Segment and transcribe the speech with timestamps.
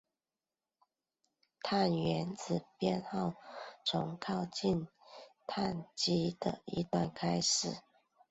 [1.61, 3.35] 碳原子编号
[3.85, 4.87] 从靠近
[5.47, 7.71] 羰基的一端开始。